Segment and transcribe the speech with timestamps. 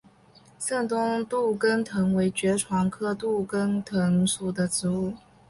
[0.57, 5.13] 滇东杜根藤为爵床科杜根藤属的植物。